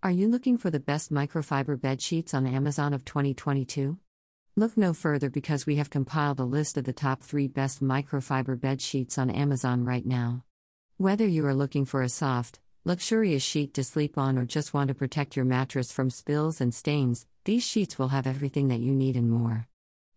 Are 0.00 0.12
you 0.12 0.28
looking 0.28 0.58
for 0.58 0.70
the 0.70 0.78
best 0.78 1.12
microfiber 1.12 1.80
bed 1.80 2.00
sheets 2.00 2.32
on 2.32 2.46
Amazon 2.46 2.94
of 2.94 3.04
2022? 3.04 3.98
Look 4.54 4.76
no 4.76 4.92
further 4.92 5.28
because 5.28 5.66
we 5.66 5.74
have 5.74 5.90
compiled 5.90 6.38
a 6.38 6.44
list 6.44 6.76
of 6.76 6.84
the 6.84 6.92
top 6.92 7.20
3 7.20 7.48
best 7.48 7.82
microfiber 7.82 8.60
bed 8.60 8.80
sheets 8.80 9.18
on 9.18 9.28
Amazon 9.28 9.84
right 9.84 10.06
now. 10.06 10.44
Whether 10.98 11.26
you 11.26 11.44
are 11.46 11.54
looking 11.54 11.84
for 11.84 12.02
a 12.02 12.08
soft, 12.08 12.60
luxurious 12.84 13.42
sheet 13.42 13.74
to 13.74 13.82
sleep 13.82 14.16
on 14.16 14.38
or 14.38 14.44
just 14.44 14.72
want 14.72 14.86
to 14.86 14.94
protect 14.94 15.34
your 15.34 15.44
mattress 15.44 15.90
from 15.90 16.10
spills 16.10 16.60
and 16.60 16.72
stains, 16.72 17.26
these 17.44 17.66
sheets 17.66 17.98
will 17.98 18.08
have 18.08 18.28
everything 18.28 18.68
that 18.68 18.78
you 18.78 18.92
need 18.92 19.16
and 19.16 19.28
more. 19.28 19.66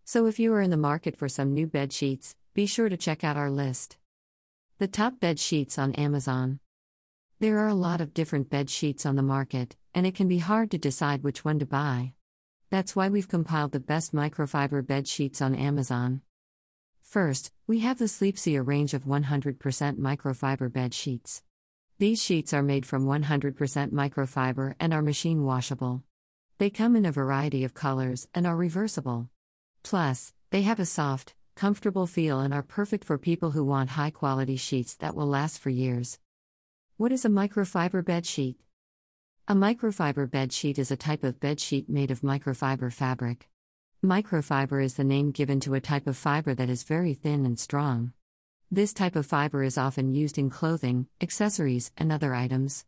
So 0.04 0.26
if 0.26 0.38
you 0.38 0.54
are 0.54 0.62
in 0.62 0.70
the 0.70 0.76
market 0.76 1.16
for 1.16 1.28
some 1.28 1.54
new 1.54 1.66
bed 1.66 1.92
sheets, 1.92 2.36
be 2.54 2.66
sure 2.66 2.88
to 2.88 2.96
check 2.96 3.24
out 3.24 3.36
our 3.36 3.50
list. 3.50 3.96
The 4.78 4.86
top 4.86 5.18
bed 5.18 5.40
sheets 5.40 5.76
on 5.76 5.92
Amazon. 5.94 6.60
There 7.42 7.58
are 7.58 7.66
a 7.66 7.74
lot 7.74 8.00
of 8.00 8.14
different 8.14 8.50
bed 8.50 8.70
sheets 8.70 9.04
on 9.04 9.16
the 9.16 9.22
market, 9.36 9.74
and 9.96 10.06
it 10.06 10.14
can 10.14 10.28
be 10.28 10.38
hard 10.38 10.70
to 10.70 10.78
decide 10.78 11.24
which 11.24 11.44
one 11.44 11.58
to 11.58 11.66
buy. 11.66 12.12
That's 12.70 12.94
why 12.94 13.08
we've 13.08 13.26
compiled 13.26 13.72
the 13.72 13.80
best 13.80 14.14
microfiber 14.14 14.86
bed 14.86 15.08
sheets 15.08 15.42
on 15.42 15.56
Amazon. 15.56 16.20
First, 17.00 17.50
we 17.66 17.80
have 17.80 17.98
the 17.98 18.04
Sleepsia 18.04 18.64
range 18.64 18.94
of 18.94 19.06
100% 19.06 19.58
microfiber 19.98 20.72
bed 20.72 20.94
sheets. 20.94 21.42
These 21.98 22.22
sheets 22.22 22.54
are 22.54 22.62
made 22.62 22.86
from 22.86 23.06
100% 23.06 23.90
microfiber 23.90 24.76
and 24.78 24.94
are 24.94 25.02
machine 25.02 25.42
washable. 25.42 26.04
They 26.58 26.70
come 26.70 26.94
in 26.94 27.04
a 27.04 27.10
variety 27.10 27.64
of 27.64 27.74
colors 27.74 28.28
and 28.32 28.46
are 28.46 28.54
reversible. 28.54 29.30
Plus, 29.82 30.32
they 30.50 30.62
have 30.62 30.78
a 30.78 30.86
soft, 30.86 31.34
comfortable 31.56 32.06
feel 32.06 32.38
and 32.38 32.54
are 32.54 32.62
perfect 32.62 33.04
for 33.04 33.18
people 33.18 33.50
who 33.50 33.64
want 33.64 33.90
high 33.90 34.10
quality 34.10 34.56
sheets 34.56 34.94
that 34.98 35.16
will 35.16 35.26
last 35.26 35.58
for 35.58 35.70
years. 35.70 36.20
What 36.98 37.10
is 37.10 37.24
a 37.24 37.30
microfiber 37.30 38.04
bed 38.04 38.26
sheet? 38.26 38.60
A 39.48 39.54
microfiber 39.54 40.30
bed 40.30 40.52
sheet 40.52 40.78
is 40.78 40.90
a 40.90 40.96
type 40.96 41.24
of 41.24 41.40
bed 41.40 41.58
sheet 41.58 41.88
made 41.88 42.10
of 42.10 42.20
microfiber 42.20 42.92
fabric. 42.92 43.48
Microfiber 44.04 44.84
is 44.84 44.94
the 44.94 45.02
name 45.02 45.30
given 45.30 45.58
to 45.60 45.72
a 45.74 45.80
type 45.80 46.06
of 46.06 46.18
fiber 46.18 46.54
that 46.54 46.68
is 46.68 46.82
very 46.82 47.14
thin 47.14 47.46
and 47.46 47.58
strong. 47.58 48.12
This 48.70 48.92
type 48.92 49.16
of 49.16 49.24
fiber 49.24 49.62
is 49.64 49.78
often 49.78 50.12
used 50.12 50.36
in 50.36 50.50
clothing, 50.50 51.06
accessories, 51.20 51.90
and 51.96 52.12
other 52.12 52.34
items. 52.34 52.84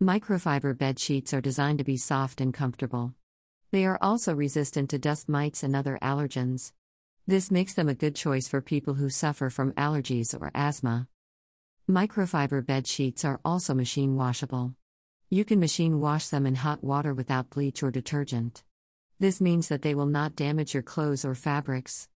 Microfiber 0.00 0.78
bed 0.78 1.00
sheets 1.00 1.34
are 1.34 1.40
designed 1.40 1.78
to 1.78 1.84
be 1.84 1.96
soft 1.96 2.40
and 2.40 2.54
comfortable. 2.54 3.12
They 3.72 3.84
are 3.86 3.98
also 4.00 4.34
resistant 4.34 4.88
to 4.90 4.98
dust 5.00 5.28
mites 5.28 5.64
and 5.64 5.74
other 5.74 5.98
allergens. 6.00 6.72
This 7.26 7.50
makes 7.50 7.74
them 7.74 7.88
a 7.88 7.94
good 7.94 8.14
choice 8.14 8.46
for 8.46 8.62
people 8.62 8.94
who 8.94 9.10
suffer 9.10 9.50
from 9.50 9.72
allergies 9.72 10.32
or 10.40 10.52
asthma. 10.54 11.08
Microfiber 11.88 12.66
bed 12.66 12.84
sheets 12.84 13.24
are 13.24 13.38
also 13.44 13.72
machine 13.72 14.16
washable. 14.16 14.74
You 15.30 15.44
can 15.44 15.60
machine 15.60 16.00
wash 16.00 16.26
them 16.26 16.44
in 16.44 16.56
hot 16.56 16.82
water 16.82 17.14
without 17.14 17.50
bleach 17.50 17.80
or 17.80 17.92
detergent. 17.92 18.64
This 19.20 19.40
means 19.40 19.68
that 19.68 19.82
they 19.82 19.94
will 19.94 20.06
not 20.06 20.34
damage 20.34 20.74
your 20.74 20.82
clothes 20.82 21.24
or 21.24 21.36
fabrics. 21.36 22.08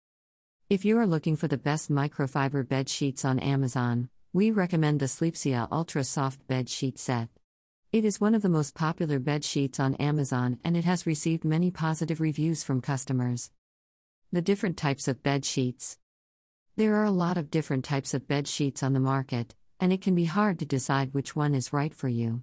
If 0.71 0.87
you 0.87 0.97
are 0.97 1.07
looking 1.07 1.37
for 1.37 1.49
the 1.49 1.59
best 1.59 1.93
microfiber 1.93 2.67
bed 2.67 2.89
sheets 2.89 3.27
on 3.27 3.39
Amazon, 3.41 4.09
we 4.33 4.51
recommend 4.51 5.01
the 5.01 5.07
Sleepsia 5.07 5.69
Ultra 5.71 6.03
Soft 6.03 6.47
Bed 6.47 6.71
Sheet 6.71 6.99
Set. 6.99 7.29
It 7.93 8.07
is 8.07 8.19
one 8.19 8.35
of 8.35 8.41
the 8.41 8.49
most 8.49 8.75
popular 8.75 9.19
bed 9.19 9.45
sheets 9.45 9.79
on 9.79 9.97
Amazon 9.97 10.59
and 10.65 10.79
it 10.79 10.85
has 10.87 11.07
received 11.07 11.45
many 11.45 11.71
positive 11.71 12.23
reviews 12.23 12.65
from 12.65 12.81
customers. 12.81 13.51
The 14.33 14.41
different 14.41 14.79
types 14.79 15.09
of 15.09 15.23
bed 15.23 15.45
sheets. 15.45 15.99
There 16.77 16.95
are 16.95 17.05
a 17.05 17.11
lot 17.11 17.37
of 17.37 17.51
different 17.51 17.85
types 17.85 18.15
of 18.15 18.27
bed 18.27 18.49
sheets 18.49 18.83
on 18.83 18.93
the 18.93 19.01
market, 19.01 19.55
and 19.81 19.93
it 19.93 20.01
can 20.01 20.15
be 20.15 20.25
hard 20.25 20.59
to 20.59 20.67
decide 20.67 21.15
which 21.15 21.37
one 21.37 21.55
is 21.55 21.73
right 21.73 21.95
for 21.95 22.09
you. 22.09 22.43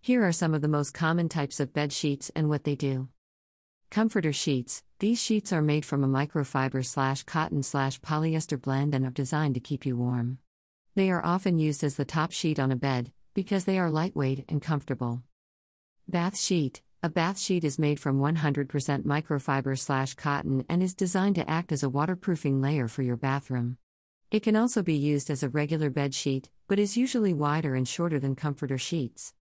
Here 0.00 0.26
are 0.26 0.32
some 0.32 0.54
of 0.54 0.62
the 0.62 0.68
most 0.68 0.94
common 0.94 1.28
types 1.28 1.60
of 1.60 1.72
bed 1.72 1.92
sheets 1.92 2.30
and 2.34 2.48
what 2.48 2.64
they 2.64 2.74
do. 2.74 3.08
Comforter 3.90 4.32
sheets. 4.32 4.82
These 4.98 5.20
sheets 5.20 5.52
are 5.52 5.62
made 5.62 5.84
from 5.84 6.02
a 6.02 6.08
microfiber 6.08 6.84
slash 6.84 7.24
cotton 7.24 7.62
slash 7.62 8.00
polyester 8.00 8.60
blend 8.60 8.94
and 8.94 9.04
are 9.04 9.10
designed 9.10 9.54
to 9.54 9.60
keep 9.60 9.84
you 9.84 9.96
warm. 9.96 10.38
They 10.94 11.10
are 11.10 11.24
often 11.24 11.58
used 11.58 11.84
as 11.84 11.96
the 11.96 12.04
top 12.04 12.32
sheet 12.32 12.58
on 12.58 12.72
a 12.72 12.76
bed 12.76 13.12
because 13.34 13.64
they 13.64 13.78
are 13.78 13.90
lightweight 13.90 14.44
and 14.48 14.60
comfortable. 14.60 15.22
Bath 16.08 16.38
sheet. 16.38 16.82
A 17.04 17.08
bath 17.08 17.38
sheet 17.38 17.64
is 17.64 17.78
made 17.78 17.98
from 17.98 18.20
100% 18.20 18.66
microfiber 19.02 19.78
slash 19.78 20.14
cotton 20.14 20.64
and 20.68 20.82
is 20.82 20.94
designed 20.94 21.34
to 21.34 21.50
act 21.50 21.72
as 21.72 21.82
a 21.82 21.88
waterproofing 21.88 22.60
layer 22.60 22.88
for 22.88 23.02
your 23.02 23.16
bathroom. 23.16 23.76
It 24.30 24.42
can 24.42 24.56
also 24.56 24.82
be 24.82 24.94
used 24.94 25.28
as 25.28 25.42
a 25.42 25.48
regular 25.48 25.90
bed 25.90 26.14
sheet, 26.14 26.48
but 26.72 26.78
is 26.78 26.96
usually 26.96 27.34
wider 27.34 27.74
and 27.74 27.86
shorter 27.86 28.18
than 28.18 28.34
comforter 28.34 28.78
sheets. 28.78 29.34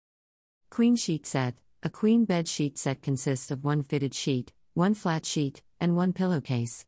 Queen 0.69 0.97
sheet 0.97 1.25
set 1.25 1.55
A 1.85 1.89
queen 1.89 2.25
bed 2.25 2.49
sheet 2.49 2.77
set 2.77 3.03
consists 3.03 3.53
of 3.53 3.63
one 3.63 3.85
fitted 3.85 4.15
sheet, 4.15 4.53
one 4.75 4.95
flat 4.95 5.25
sheet, 5.25 5.63
and 5.79 5.95
one 5.95 6.13
pillowcase. 6.13 6.87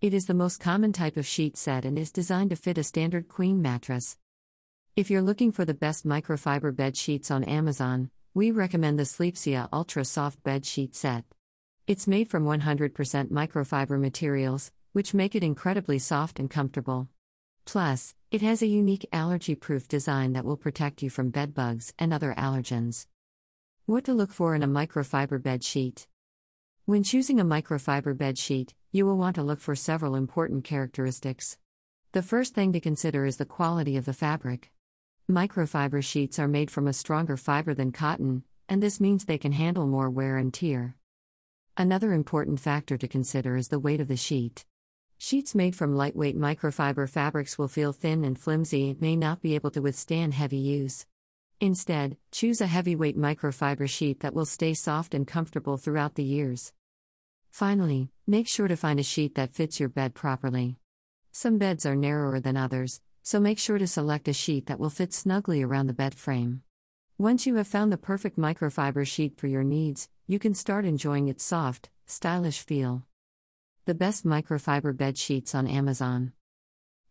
It 0.00 0.14
is 0.14 0.26
the 0.26 0.32
most 0.42 0.60
common 0.60 0.92
type 0.92 1.16
of 1.16 1.26
sheet 1.26 1.56
set 1.56 1.84
and 1.84 1.98
is 1.98 2.12
designed 2.12 2.50
to 2.50 2.56
fit 2.56 2.78
a 2.78 2.84
standard 2.84 3.26
queen 3.26 3.60
mattress. 3.60 4.16
If 4.94 5.10
you're 5.10 5.22
looking 5.22 5.50
for 5.50 5.64
the 5.64 5.74
best 5.74 6.06
microfiber 6.06 6.76
bed 6.76 6.96
sheets 6.96 7.28
on 7.28 7.42
Amazon, 7.42 8.10
we 8.32 8.52
recommend 8.52 8.96
the 8.96 9.02
Sleepsia 9.02 9.68
Ultra 9.72 10.04
Soft 10.04 10.40
Bed 10.44 10.64
Sheet 10.64 10.94
Set. 10.94 11.24
It's 11.88 12.06
made 12.06 12.30
from 12.30 12.44
100% 12.44 12.92
microfiber 13.32 13.98
materials, 13.98 14.70
which 14.92 15.14
make 15.14 15.34
it 15.34 15.42
incredibly 15.42 15.98
soft 15.98 16.38
and 16.38 16.48
comfortable. 16.48 17.08
Plus, 17.64 18.14
it 18.30 18.42
has 18.42 18.62
a 18.62 18.66
unique 18.66 19.04
allergy 19.12 19.56
proof 19.56 19.88
design 19.88 20.34
that 20.34 20.44
will 20.44 20.56
protect 20.56 21.02
you 21.02 21.10
from 21.10 21.30
bed 21.30 21.52
bugs 21.52 21.92
and 21.98 22.12
other 22.12 22.32
allergens. 22.38 23.06
What 23.86 24.04
to 24.04 24.14
look 24.14 24.30
for 24.30 24.54
in 24.54 24.62
a 24.62 24.68
microfiber 24.68 25.42
bed 25.42 25.64
sheet? 25.64 26.06
When 26.84 27.02
choosing 27.02 27.40
a 27.40 27.44
microfiber 27.44 28.16
bed 28.16 28.38
sheet, 28.38 28.72
you 28.92 29.04
will 29.04 29.16
want 29.16 29.34
to 29.34 29.42
look 29.42 29.58
for 29.58 29.74
several 29.74 30.14
important 30.14 30.62
characteristics. 30.62 31.58
The 32.12 32.22
first 32.22 32.54
thing 32.54 32.72
to 32.72 32.80
consider 32.80 33.26
is 33.26 33.36
the 33.36 33.44
quality 33.44 33.96
of 33.96 34.04
the 34.04 34.12
fabric. 34.12 34.70
Microfiber 35.28 36.02
sheets 36.02 36.38
are 36.38 36.48
made 36.48 36.70
from 36.70 36.86
a 36.86 36.92
stronger 36.92 37.36
fiber 37.36 37.74
than 37.74 37.90
cotton, 37.90 38.44
and 38.68 38.80
this 38.80 39.00
means 39.00 39.24
they 39.24 39.38
can 39.38 39.52
handle 39.52 39.88
more 39.88 40.08
wear 40.08 40.36
and 40.36 40.54
tear. 40.54 40.94
Another 41.76 42.12
important 42.12 42.60
factor 42.60 42.96
to 42.96 43.08
consider 43.08 43.56
is 43.56 43.68
the 43.68 43.80
weight 43.80 44.00
of 44.00 44.06
the 44.06 44.16
sheet. 44.16 44.64
Sheets 45.22 45.54
made 45.54 45.76
from 45.76 45.96
lightweight 45.96 46.38
microfiber 46.38 47.06
fabrics 47.06 47.58
will 47.58 47.68
feel 47.68 47.92
thin 47.92 48.24
and 48.24 48.38
flimsy 48.38 48.88
and 48.88 49.00
may 49.02 49.16
not 49.16 49.42
be 49.42 49.54
able 49.54 49.70
to 49.72 49.82
withstand 49.82 50.32
heavy 50.32 50.56
use. 50.56 51.04
Instead, 51.60 52.16
choose 52.32 52.62
a 52.62 52.66
heavyweight 52.66 53.18
microfiber 53.18 53.86
sheet 53.86 54.20
that 54.20 54.32
will 54.32 54.46
stay 54.46 54.72
soft 54.72 55.12
and 55.12 55.26
comfortable 55.26 55.76
throughout 55.76 56.14
the 56.14 56.24
years. 56.24 56.72
Finally, 57.50 58.08
make 58.26 58.48
sure 58.48 58.66
to 58.66 58.78
find 58.78 58.98
a 58.98 59.02
sheet 59.02 59.34
that 59.34 59.54
fits 59.54 59.78
your 59.78 59.90
bed 59.90 60.14
properly. 60.14 60.78
Some 61.32 61.58
beds 61.58 61.84
are 61.84 61.94
narrower 61.94 62.40
than 62.40 62.56
others, 62.56 63.02
so 63.22 63.38
make 63.38 63.58
sure 63.58 63.76
to 63.76 63.86
select 63.86 64.26
a 64.26 64.32
sheet 64.32 64.64
that 64.68 64.80
will 64.80 64.88
fit 64.88 65.12
snugly 65.12 65.62
around 65.62 65.88
the 65.88 65.92
bed 65.92 66.14
frame. 66.14 66.62
Once 67.18 67.46
you 67.46 67.56
have 67.56 67.68
found 67.68 67.92
the 67.92 67.98
perfect 67.98 68.38
microfiber 68.38 69.06
sheet 69.06 69.36
for 69.36 69.48
your 69.48 69.64
needs, 69.64 70.08
you 70.26 70.38
can 70.38 70.54
start 70.54 70.86
enjoying 70.86 71.28
its 71.28 71.44
soft, 71.44 71.90
stylish 72.06 72.60
feel. 72.60 73.04
The 73.90 73.94
best 73.96 74.24
microfiber 74.24 74.96
bed 74.96 75.18
sheets 75.18 75.52
on 75.52 75.66
Amazon. 75.66 76.32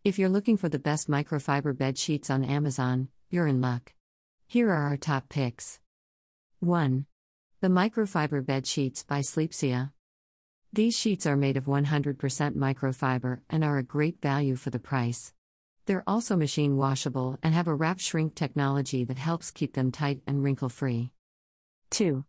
If 0.02 0.18
you're 0.18 0.30
looking 0.30 0.56
for 0.56 0.70
the 0.70 0.78
best 0.78 1.10
microfiber 1.10 1.76
bed 1.76 1.98
sheets 1.98 2.30
on 2.30 2.42
Amazon, 2.42 3.08
you're 3.28 3.46
in 3.46 3.60
luck. 3.60 3.92
Here 4.46 4.70
are 4.70 4.88
our 4.88 4.96
top 4.96 5.28
picks 5.28 5.78
1. 6.60 7.04
The 7.60 7.68
Microfiber 7.68 8.46
Bed 8.46 8.66
Sheets 8.66 9.02
by 9.02 9.20
Sleepsia. 9.20 9.92
These 10.72 10.96
sheets 10.96 11.26
are 11.26 11.36
made 11.36 11.58
of 11.58 11.66
100% 11.66 12.16
microfiber 12.56 13.40
and 13.50 13.62
are 13.62 13.76
a 13.76 13.82
great 13.82 14.22
value 14.22 14.56
for 14.56 14.70
the 14.70 14.78
price. 14.78 15.34
They're 15.84 16.04
also 16.06 16.34
machine 16.34 16.78
washable 16.78 17.38
and 17.42 17.52
have 17.52 17.68
a 17.68 17.74
wrap 17.74 18.00
shrink 18.00 18.34
technology 18.34 19.04
that 19.04 19.18
helps 19.18 19.50
keep 19.50 19.74
them 19.74 19.92
tight 19.92 20.22
and 20.26 20.42
wrinkle 20.42 20.70
free. 20.70 21.12
2. 21.90 22.24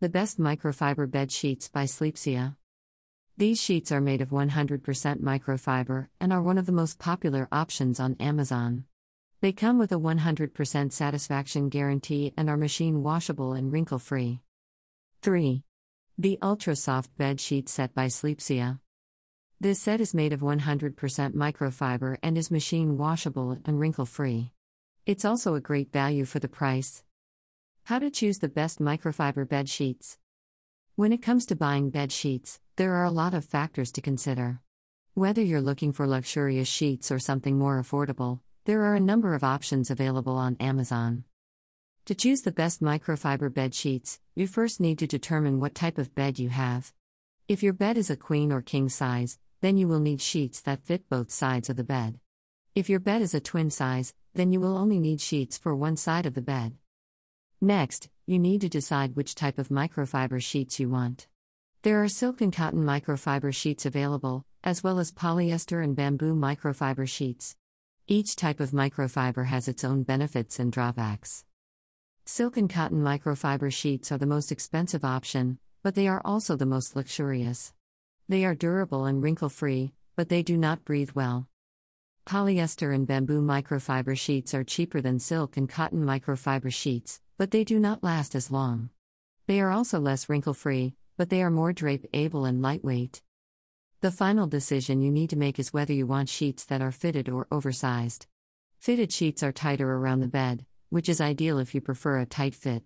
The 0.00 0.08
Best 0.08 0.40
Microfiber 0.40 1.10
Bed 1.10 1.30
Sheets 1.30 1.68
by 1.68 1.84
Sleepsia. 1.84 2.56
These 3.40 3.58
sheets 3.58 3.90
are 3.90 4.02
made 4.02 4.20
of 4.20 4.28
100% 4.28 4.82
microfiber 5.22 6.08
and 6.20 6.30
are 6.30 6.42
one 6.42 6.58
of 6.58 6.66
the 6.66 6.72
most 6.72 6.98
popular 6.98 7.48
options 7.50 7.98
on 7.98 8.16
Amazon. 8.20 8.84
They 9.40 9.50
come 9.50 9.78
with 9.78 9.92
a 9.92 9.98
100% 9.98 10.92
satisfaction 10.92 11.70
guarantee 11.70 12.34
and 12.36 12.50
are 12.50 12.58
machine 12.58 13.02
washable 13.02 13.54
and 13.54 13.72
wrinkle 13.72 13.98
free. 13.98 14.42
3. 15.22 15.64
The 16.18 16.38
Ultra 16.42 16.76
Soft 16.76 17.16
Bed 17.16 17.40
Sheet 17.40 17.70
Set 17.70 17.94
by 17.94 18.08
Sleepsia. 18.08 18.78
This 19.58 19.80
set 19.80 20.02
is 20.02 20.12
made 20.12 20.34
of 20.34 20.40
100% 20.40 20.94
microfiber 21.32 22.18
and 22.22 22.36
is 22.36 22.50
machine 22.50 22.98
washable 22.98 23.56
and 23.64 23.80
wrinkle 23.80 24.04
free. 24.04 24.52
It's 25.06 25.24
also 25.24 25.54
a 25.54 25.62
great 25.62 25.94
value 25.94 26.26
for 26.26 26.40
the 26.40 26.48
price. 26.48 27.04
How 27.84 28.00
to 28.00 28.10
choose 28.10 28.40
the 28.40 28.50
best 28.50 28.80
microfiber 28.80 29.48
bed 29.48 29.70
sheets. 29.70 30.18
When 31.00 31.14
it 31.14 31.22
comes 31.22 31.46
to 31.46 31.56
buying 31.56 31.88
bed 31.88 32.12
sheets, 32.12 32.60
there 32.76 32.92
are 32.96 33.06
a 33.06 33.10
lot 33.10 33.32
of 33.32 33.46
factors 33.46 33.90
to 33.92 34.02
consider. 34.02 34.60
Whether 35.14 35.40
you're 35.40 35.62
looking 35.62 35.92
for 35.92 36.06
luxurious 36.06 36.68
sheets 36.68 37.10
or 37.10 37.18
something 37.18 37.58
more 37.58 37.80
affordable, 37.80 38.40
there 38.66 38.82
are 38.82 38.94
a 38.94 39.00
number 39.00 39.32
of 39.32 39.42
options 39.42 39.90
available 39.90 40.36
on 40.36 40.58
Amazon. 40.60 41.24
To 42.04 42.14
choose 42.14 42.42
the 42.42 42.52
best 42.52 42.82
microfiber 42.82 43.50
bed 43.50 43.74
sheets, 43.74 44.20
you 44.34 44.46
first 44.46 44.78
need 44.78 44.98
to 44.98 45.06
determine 45.06 45.58
what 45.58 45.74
type 45.74 45.96
of 45.96 46.14
bed 46.14 46.38
you 46.38 46.50
have. 46.50 46.92
If 47.48 47.62
your 47.62 47.72
bed 47.72 47.96
is 47.96 48.10
a 48.10 48.14
queen 48.14 48.52
or 48.52 48.60
king 48.60 48.90
size, 48.90 49.38
then 49.62 49.78
you 49.78 49.88
will 49.88 50.00
need 50.00 50.20
sheets 50.20 50.60
that 50.60 50.84
fit 50.84 51.08
both 51.08 51.30
sides 51.30 51.70
of 51.70 51.76
the 51.76 51.82
bed. 51.82 52.20
If 52.74 52.90
your 52.90 53.00
bed 53.00 53.22
is 53.22 53.32
a 53.32 53.40
twin 53.40 53.70
size, 53.70 54.12
then 54.34 54.52
you 54.52 54.60
will 54.60 54.76
only 54.76 54.98
need 54.98 55.22
sheets 55.22 55.56
for 55.56 55.74
one 55.74 55.96
side 55.96 56.26
of 56.26 56.34
the 56.34 56.42
bed. 56.42 56.76
Next, 57.62 58.08
you 58.26 58.38
need 58.38 58.62
to 58.62 58.70
decide 58.70 59.16
which 59.16 59.34
type 59.34 59.58
of 59.58 59.68
microfiber 59.68 60.42
sheets 60.42 60.80
you 60.80 60.88
want. 60.88 61.28
There 61.82 62.02
are 62.02 62.08
silk 62.08 62.40
and 62.40 62.50
cotton 62.50 62.84
microfiber 62.84 63.54
sheets 63.54 63.84
available, 63.84 64.46
as 64.64 64.82
well 64.82 64.98
as 64.98 65.12
polyester 65.12 65.84
and 65.84 65.94
bamboo 65.94 66.34
microfiber 66.34 67.06
sheets. 67.06 67.56
Each 68.06 68.34
type 68.34 68.60
of 68.60 68.70
microfiber 68.70 69.46
has 69.46 69.68
its 69.68 69.84
own 69.84 70.04
benefits 70.04 70.58
and 70.58 70.72
drawbacks. 70.72 71.44
Silk 72.24 72.56
and 72.56 72.70
cotton 72.70 73.02
microfiber 73.02 73.70
sheets 73.70 74.10
are 74.10 74.18
the 74.18 74.24
most 74.24 74.50
expensive 74.50 75.04
option, 75.04 75.58
but 75.82 75.94
they 75.94 76.08
are 76.08 76.22
also 76.24 76.56
the 76.56 76.64
most 76.64 76.96
luxurious. 76.96 77.74
They 78.26 78.46
are 78.46 78.54
durable 78.54 79.04
and 79.04 79.22
wrinkle 79.22 79.50
free, 79.50 79.92
but 80.16 80.30
they 80.30 80.42
do 80.42 80.56
not 80.56 80.86
breathe 80.86 81.10
well. 81.14 81.46
Polyester 82.26 82.94
and 82.94 83.06
bamboo 83.06 83.42
microfiber 83.42 84.16
sheets 84.16 84.54
are 84.54 84.64
cheaper 84.64 85.02
than 85.02 85.18
silk 85.18 85.58
and 85.58 85.68
cotton 85.68 86.04
microfiber 86.04 86.72
sheets, 86.72 87.20
but 87.40 87.52
they 87.52 87.64
do 87.64 87.80
not 87.80 88.04
last 88.04 88.34
as 88.34 88.50
long. 88.50 88.90
They 89.46 89.62
are 89.62 89.70
also 89.70 89.98
less 89.98 90.28
wrinkle 90.28 90.52
free, 90.52 90.92
but 91.16 91.30
they 91.30 91.42
are 91.42 91.50
more 91.50 91.72
drape 91.72 92.04
able 92.12 92.44
and 92.44 92.60
lightweight. 92.60 93.22
The 94.02 94.10
final 94.10 94.46
decision 94.46 95.00
you 95.00 95.10
need 95.10 95.30
to 95.30 95.38
make 95.38 95.58
is 95.58 95.72
whether 95.72 95.94
you 95.94 96.06
want 96.06 96.28
sheets 96.28 96.66
that 96.66 96.82
are 96.82 96.92
fitted 96.92 97.30
or 97.30 97.46
oversized. 97.50 98.26
Fitted 98.78 99.10
sheets 99.10 99.42
are 99.42 99.52
tighter 99.52 99.90
around 99.90 100.20
the 100.20 100.28
bed, 100.28 100.66
which 100.90 101.08
is 101.08 101.18
ideal 101.18 101.58
if 101.58 101.74
you 101.74 101.80
prefer 101.80 102.18
a 102.18 102.26
tight 102.26 102.54
fit. 102.54 102.82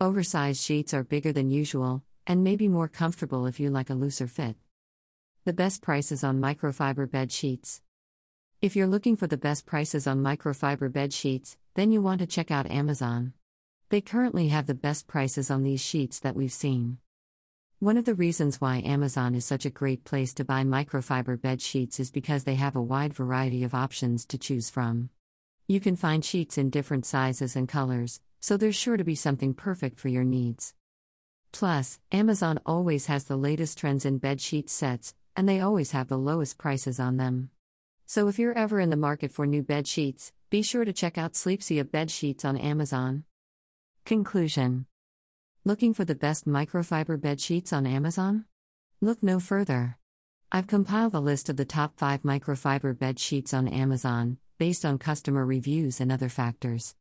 Oversized 0.00 0.62
sheets 0.62 0.94
are 0.94 1.04
bigger 1.04 1.30
than 1.30 1.50
usual, 1.50 2.02
and 2.26 2.42
may 2.42 2.56
be 2.56 2.68
more 2.68 2.88
comfortable 2.88 3.44
if 3.44 3.60
you 3.60 3.68
like 3.68 3.90
a 3.90 3.94
looser 3.94 4.26
fit. 4.26 4.56
The 5.44 5.52
best 5.52 5.82
prices 5.82 6.24
on 6.24 6.40
microfiber 6.40 7.10
bed 7.10 7.30
sheets. 7.30 7.82
If 8.62 8.74
you're 8.74 8.86
looking 8.86 9.16
for 9.16 9.26
the 9.26 9.36
best 9.36 9.66
prices 9.66 10.06
on 10.06 10.22
microfiber 10.22 10.90
bed 10.90 11.12
sheets, 11.12 11.58
then 11.74 11.92
you 11.92 12.00
want 12.00 12.20
to 12.20 12.26
check 12.26 12.50
out 12.50 12.70
Amazon. 12.70 13.34
They 13.92 14.00
currently 14.00 14.48
have 14.48 14.66
the 14.66 14.74
best 14.74 15.06
prices 15.06 15.50
on 15.50 15.64
these 15.64 15.82
sheets 15.82 16.18
that 16.20 16.34
we've 16.34 16.50
seen. 16.50 16.96
One 17.78 17.98
of 17.98 18.06
the 18.06 18.14
reasons 18.14 18.58
why 18.58 18.78
Amazon 18.78 19.34
is 19.34 19.44
such 19.44 19.66
a 19.66 19.70
great 19.70 20.02
place 20.02 20.32
to 20.32 20.46
buy 20.46 20.64
microfiber 20.64 21.38
bed 21.38 21.60
sheets 21.60 22.00
is 22.00 22.10
because 22.10 22.44
they 22.44 22.54
have 22.54 22.74
a 22.74 22.80
wide 22.80 23.12
variety 23.12 23.64
of 23.64 23.74
options 23.74 24.24
to 24.24 24.38
choose 24.38 24.70
from. 24.70 25.10
You 25.68 25.78
can 25.78 25.96
find 25.96 26.24
sheets 26.24 26.56
in 26.56 26.70
different 26.70 27.04
sizes 27.04 27.54
and 27.54 27.68
colors, 27.68 28.22
so 28.40 28.56
there's 28.56 28.76
sure 28.76 28.96
to 28.96 29.04
be 29.04 29.14
something 29.14 29.52
perfect 29.52 30.00
for 30.00 30.08
your 30.08 30.24
needs. 30.24 30.72
Plus, 31.52 32.00
Amazon 32.10 32.60
always 32.64 33.04
has 33.12 33.24
the 33.24 33.36
latest 33.36 33.76
trends 33.76 34.06
in 34.06 34.16
bed 34.16 34.40
sheet 34.40 34.70
sets, 34.70 35.14
and 35.36 35.46
they 35.46 35.60
always 35.60 35.90
have 35.90 36.08
the 36.08 36.16
lowest 36.16 36.56
prices 36.56 36.98
on 36.98 37.18
them. 37.18 37.50
So 38.06 38.28
if 38.28 38.38
you're 38.38 38.56
ever 38.56 38.80
in 38.80 38.88
the 38.88 38.96
market 38.96 39.32
for 39.32 39.44
new 39.44 39.62
bed 39.62 39.86
sheets, 39.86 40.32
be 40.48 40.62
sure 40.62 40.86
to 40.86 40.94
check 40.94 41.18
out 41.18 41.34
Sleepsia 41.34 41.84
bed 41.90 42.10
sheets 42.10 42.42
on 42.42 42.56
Amazon. 42.56 43.24
Conclusion 44.04 44.86
Looking 45.64 45.94
for 45.94 46.04
the 46.04 46.16
best 46.16 46.44
microfiber 46.44 47.20
bed 47.20 47.40
sheets 47.40 47.72
on 47.72 47.86
Amazon? 47.86 48.46
Look 49.00 49.22
no 49.22 49.38
further. 49.38 49.96
I've 50.50 50.66
compiled 50.66 51.14
a 51.14 51.20
list 51.20 51.48
of 51.48 51.56
the 51.56 51.64
top 51.64 51.96
5 51.98 52.22
microfiber 52.22 52.98
bed 52.98 53.20
sheets 53.20 53.54
on 53.54 53.68
Amazon, 53.68 54.38
based 54.58 54.84
on 54.84 54.98
customer 54.98 55.46
reviews 55.46 56.00
and 56.00 56.10
other 56.10 56.28
factors. 56.28 56.96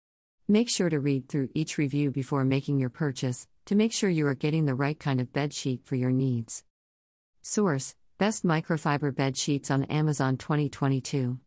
Make 0.48 0.70
sure 0.70 0.90
to 0.92 1.00
read 1.00 1.28
through 1.28 1.50
each 1.56 1.80
review 1.80 2.12
before 2.12 2.46
making 2.46 2.78
your 2.78 2.92
purchase 2.92 3.48
to 3.66 3.76
make 3.76 3.94
sure 3.94 4.10
you 4.10 4.28
are 4.28 4.36
getting 4.36 4.66
the 4.66 4.76
right 4.76 5.00
kind 5.00 5.20
of 5.20 5.34
bed 5.34 5.54
sheet 5.54 5.82
for 5.84 5.96
your 5.96 6.12
needs. 6.12 6.64
Source 7.42 7.96
Best 8.20 8.46
Microfiber 8.46 9.14
Bed 9.14 9.36
Sheets 9.36 9.72
on 9.72 9.86
Amazon 9.86 10.38
2022. 10.38 11.40